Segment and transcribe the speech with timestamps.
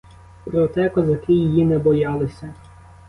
[0.45, 2.53] Проте козаки її не боялися.